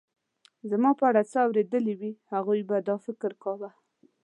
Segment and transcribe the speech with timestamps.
[0.69, 3.69] زما په اړه څه اورېدلي وي، هغوی به دا فکر کاوه.